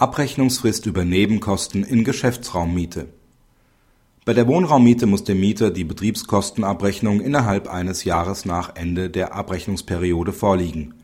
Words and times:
Abrechnungsfrist 0.00 0.86
über 0.86 1.04
Nebenkosten 1.04 1.82
in 1.82 2.04
Geschäftsraummiete 2.04 3.08
Bei 4.24 4.32
der 4.32 4.46
Wohnraummiete 4.46 5.06
muss 5.06 5.24
dem 5.24 5.40
Mieter 5.40 5.72
die 5.72 5.82
Betriebskostenabrechnung 5.82 7.20
innerhalb 7.20 7.66
eines 7.66 8.04
Jahres 8.04 8.44
nach 8.44 8.76
Ende 8.76 9.10
der 9.10 9.34
Abrechnungsperiode 9.34 10.32
vorliegen. 10.32 10.94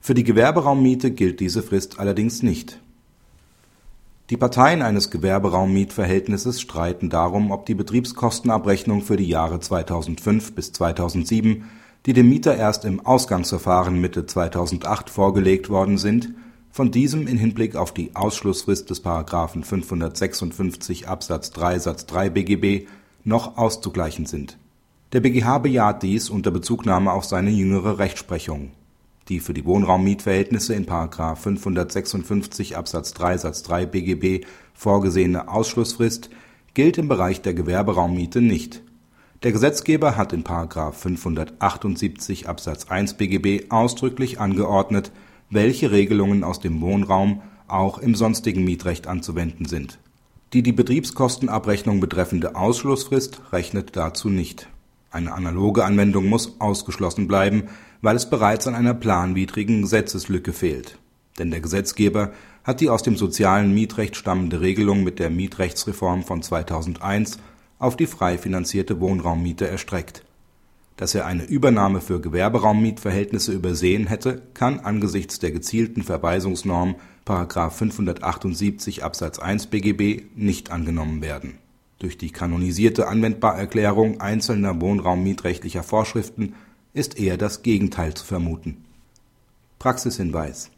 Für 0.00 0.14
die 0.14 0.24
Gewerberaummiete 0.24 1.10
gilt 1.10 1.40
diese 1.40 1.62
Frist 1.62 2.00
allerdings 2.00 2.42
nicht. 2.42 2.80
Die 4.30 4.38
Parteien 4.38 4.80
eines 4.80 5.10
Gewerberaummietverhältnisses 5.10 6.62
streiten 6.62 7.10
darum, 7.10 7.50
ob 7.50 7.66
die 7.66 7.74
Betriebskostenabrechnung 7.74 9.02
für 9.02 9.18
die 9.18 9.28
Jahre 9.28 9.60
2005 9.60 10.54
bis 10.54 10.72
2007, 10.72 11.64
die 12.06 12.14
dem 12.14 12.30
Mieter 12.30 12.56
erst 12.56 12.86
im 12.86 13.04
Ausgangsverfahren 13.04 14.00
Mitte 14.00 14.24
2008 14.24 15.10
vorgelegt 15.10 15.68
worden 15.68 15.98
sind 15.98 16.32
von 16.78 16.92
diesem 16.92 17.26
in 17.26 17.38
Hinblick 17.38 17.74
auf 17.74 17.92
die 17.92 18.14
Ausschlussfrist 18.14 18.88
des§ 18.88 19.04
556 19.64 21.08
Absatz 21.08 21.50
3 21.50 21.80
Satz 21.80 22.06
3 22.06 22.30
BGB 22.30 22.86
noch 23.24 23.56
auszugleichen 23.56 24.26
sind. 24.26 24.58
Der 25.12 25.18
BGH 25.18 25.58
bejaht 25.58 26.04
dies 26.04 26.30
unter 26.30 26.52
Bezugnahme 26.52 27.10
auf 27.10 27.24
seine 27.24 27.50
jüngere 27.50 27.98
Rechtsprechung. 27.98 28.70
Die 29.28 29.40
für 29.40 29.54
die 29.54 29.64
Wohnraummietverhältnisse 29.64 30.72
in§ 30.72 30.86
556 31.34 32.76
Absatz 32.76 33.12
3 33.12 33.38
Satz 33.38 33.64
3 33.64 33.86
BGB 33.86 34.46
vorgesehene 34.72 35.48
Ausschlussfrist 35.48 36.30
gilt 36.74 36.96
im 36.96 37.08
Bereich 37.08 37.42
der 37.42 37.54
Gewerberaummiete 37.54 38.40
nicht. 38.40 38.84
Der 39.42 39.50
Gesetzgeber 39.50 40.16
hat 40.16 40.32
in§ 40.32 40.44
578 40.92 42.48
Absatz 42.48 42.86
1 42.86 43.14
BGB 43.14 43.72
ausdrücklich 43.72 44.38
angeordnet 44.38 45.10
welche 45.50 45.90
Regelungen 45.90 46.44
aus 46.44 46.60
dem 46.60 46.80
Wohnraum 46.80 47.42
auch 47.66 47.98
im 47.98 48.14
sonstigen 48.14 48.64
Mietrecht 48.64 49.06
anzuwenden 49.06 49.66
sind. 49.66 49.98
Die 50.52 50.62
die 50.62 50.72
Betriebskostenabrechnung 50.72 52.00
betreffende 52.00 52.56
Ausschlussfrist 52.56 53.40
rechnet 53.52 53.96
dazu 53.96 54.30
nicht. 54.30 54.68
Eine 55.10 55.32
analoge 55.32 55.84
Anwendung 55.84 56.26
muss 56.26 56.60
ausgeschlossen 56.60 57.28
bleiben, 57.28 57.64
weil 58.02 58.16
es 58.16 58.30
bereits 58.30 58.66
an 58.66 58.74
einer 58.74 58.94
planwidrigen 58.94 59.82
Gesetzeslücke 59.82 60.52
fehlt. 60.52 60.98
Denn 61.38 61.50
der 61.50 61.60
Gesetzgeber 61.60 62.32
hat 62.64 62.80
die 62.80 62.90
aus 62.90 63.02
dem 63.02 63.16
sozialen 63.16 63.72
Mietrecht 63.72 64.16
stammende 64.16 64.60
Regelung 64.60 65.04
mit 65.04 65.18
der 65.18 65.30
Mietrechtsreform 65.30 66.24
von 66.24 66.42
2001 66.42 67.38
auf 67.78 67.96
die 67.96 68.06
frei 68.06 68.38
finanzierte 68.38 69.00
Wohnraummiete 69.00 69.68
erstreckt 69.68 70.24
dass 70.98 71.14
er 71.14 71.26
eine 71.26 71.44
Übernahme 71.44 72.00
für 72.00 72.20
Gewerberaummietverhältnisse 72.20 73.52
übersehen 73.52 74.08
hätte, 74.08 74.42
kann 74.52 74.80
angesichts 74.80 75.38
der 75.38 75.52
gezielten 75.52 76.02
Verweisungsnorm§ 76.02 76.96
578 77.70 79.04
Absatz 79.04 79.38
1 79.38 79.68
BGB 79.68 80.24
nicht 80.34 80.72
angenommen 80.72 81.22
werden. 81.22 81.58
Durch 82.00 82.18
die 82.18 82.30
kanonisierte 82.30 83.06
Anwendbarerklärung 83.06 84.20
einzelner 84.20 84.80
wohnraummietrechtlicher 84.80 85.84
Vorschriften 85.84 86.54
ist 86.94 87.16
eher 87.16 87.36
das 87.36 87.62
Gegenteil 87.62 88.14
zu 88.14 88.24
vermuten. 88.24 88.84
Praxishinweis 89.78 90.72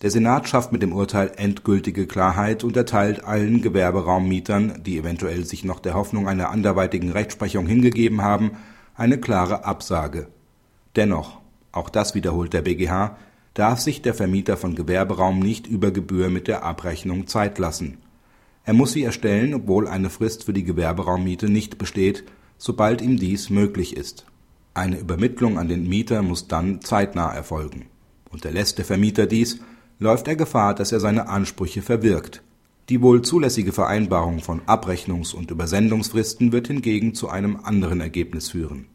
Der 0.00 0.12
Senat 0.12 0.48
schafft 0.48 0.70
mit 0.70 0.82
dem 0.82 0.92
Urteil 0.92 1.32
endgültige 1.36 2.06
Klarheit 2.06 2.62
und 2.62 2.76
erteilt 2.76 3.24
allen 3.24 3.62
Gewerberaummietern, 3.62 4.84
die 4.86 4.96
eventuell 4.96 5.44
sich 5.44 5.64
noch 5.64 5.80
der 5.80 5.94
Hoffnung 5.94 6.28
einer 6.28 6.50
anderweitigen 6.50 7.10
Rechtsprechung 7.10 7.66
hingegeben 7.66 8.22
haben 8.22 8.52
eine 8.94 9.18
klare 9.18 9.64
Absage. 9.64 10.28
Dennoch, 10.96 11.40
auch 11.72 11.88
das 11.88 12.14
wiederholt 12.14 12.52
der 12.52 12.62
BGH, 12.62 13.16
darf 13.54 13.80
sich 13.80 14.02
der 14.02 14.14
Vermieter 14.14 14.56
von 14.56 14.74
Gewerberaum 14.74 15.38
nicht 15.38 15.66
über 15.66 15.90
Gebühr 15.90 16.30
mit 16.30 16.48
der 16.48 16.62
Abrechnung 16.64 17.26
Zeit 17.26 17.58
lassen. 17.58 17.98
Er 18.64 18.74
muss 18.74 18.92
sie 18.92 19.02
erstellen, 19.02 19.54
obwohl 19.54 19.88
eine 19.88 20.10
Frist 20.10 20.44
für 20.44 20.52
die 20.52 20.64
Gewerberaummiete 20.64 21.48
nicht 21.48 21.78
besteht, 21.78 22.24
sobald 22.58 23.02
ihm 23.02 23.18
dies 23.18 23.50
möglich 23.50 23.96
ist. 23.96 24.26
Eine 24.74 24.98
Übermittlung 24.98 25.58
an 25.58 25.68
den 25.68 25.88
Mieter 25.88 26.22
muss 26.22 26.46
dann 26.46 26.80
zeitnah 26.80 27.32
erfolgen. 27.32 27.86
Unterlässt 28.30 28.78
der 28.78 28.84
Vermieter 28.84 29.26
dies, 29.26 29.60
läuft 29.98 30.28
er 30.28 30.36
Gefahr, 30.36 30.74
dass 30.74 30.92
er 30.92 31.00
seine 31.00 31.28
Ansprüche 31.28 31.82
verwirkt. 31.82 32.42
Die 32.90 33.00
wohl 33.00 33.22
zulässige 33.22 33.72
Vereinbarung 33.72 34.40
von 34.40 34.62
Abrechnungs- 34.62 35.32
und 35.32 35.52
Übersendungsfristen 35.52 36.50
wird 36.50 36.66
hingegen 36.66 37.14
zu 37.14 37.28
einem 37.28 37.56
anderen 37.62 38.00
Ergebnis 38.00 38.50
führen 38.50 38.86